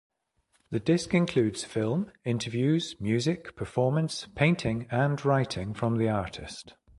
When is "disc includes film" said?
0.79-2.11